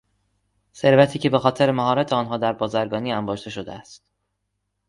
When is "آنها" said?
2.13-2.37